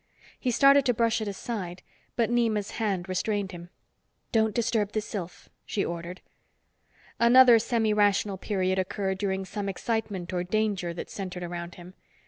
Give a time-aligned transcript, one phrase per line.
[0.39, 1.83] He started to brush it aside,
[2.15, 3.69] but Nema's hand restrained him.
[4.31, 6.21] "Don't disturb the sylph," she ordered.
[7.19, 11.93] Another semirational period occurred during some excitement or danger that centered around him.